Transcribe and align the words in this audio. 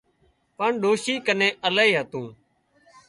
پڻ 0.57 0.69
ڏوشي 0.83 1.15
ڪنين 1.25 1.53
الاهي 1.67 1.91
هتون 1.99 2.25